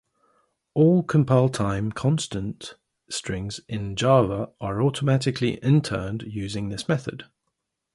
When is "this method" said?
6.69-7.25